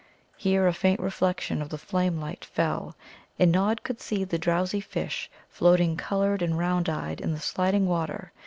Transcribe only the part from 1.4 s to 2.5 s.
of the flamelight